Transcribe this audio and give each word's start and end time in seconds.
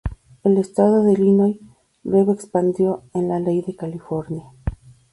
El 0.43 0.57
estado 0.57 1.03
de 1.03 1.13
Illinois 1.13 1.59
luego 2.03 2.33
expandió 2.33 3.03
en 3.13 3.27
la 3.29 3.39
ley 3.39 3.61
de 3.61 3.75
California. 3.75 4.45